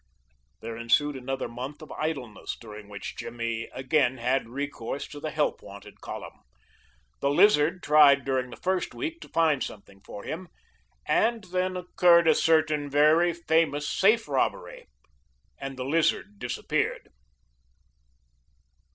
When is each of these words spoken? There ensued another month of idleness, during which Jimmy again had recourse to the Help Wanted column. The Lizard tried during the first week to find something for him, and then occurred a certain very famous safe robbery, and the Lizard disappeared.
There 0.61 0.75
ensued 0.77 1.15
another 1.15 1.47
month 1.47 1.79
of 1.83 1.91
idleness, 1.91 2.57
during 2.59 2.89
which 2.89 3.15
Jimmy 3.15 3.65
again 3.71 4.17
had 4.17 4.49
recourse 4.49 5.07
to 5.09 5.19
the 5.19 5.29
Help 5.29 5.61
Wanted 5.61 6.01
column. 6.01 6.39
The 7.19 7.29
Lizard 7.29 7.83
tried 7.83 8.25
during 8.25 8.49
the 8.49 8.55
first 8.57 8.95
week 8.95 9.21
to 9.21 9.29
find 9.29 9.61
something 9.63 10.01
for 10.01 10.23
him, 10.23 10.47
and 11.05 11.43
then 11.43 11.77
occurred 11.77 12.27
a 12.27 12.33
certain 12.33 12.89
very 12.89 13.31
famous 13.31 13.87
safe 13.87 14.27
robbery, 14.27 14.87
and 15.59 15.77
the 15.77 15.85
Lizard 15.85 16.39
disappeared. 16.39 17.09